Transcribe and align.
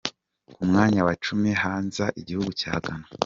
Ku 0.53 0.61
mwanya 0.69 1.01
wa 1.07 1.13
cumi 1.23 1.51
haza 1.61 2.05
igihugu 2.21 2.51
cya 2.59 2.73
Ghana. 2.83 3.07